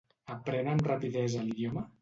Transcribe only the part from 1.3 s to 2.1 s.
l'idioma?